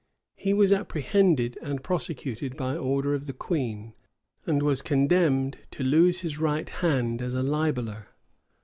He 0.35 0.51
was 0.51 0.73
apprehended 0.73 1.59
and 1.61 1.83
prosecuted 1.83 2.57
by 2.57 2.75
order 2.75 3.13
of 3.13 3.27
the 3.27 3.33
queen, 3.33 3.93
and 4.47 4.63
was 4.63 4.81
condemned 4.81 5.59
to 5.69 5.83
lose 5.83 6.21
his 6.21 6.39
right 6.39 6.67
hand 6.71 7.21
as 7.21 7.35
a 7.35 7.43
libeller. 7.43 8.07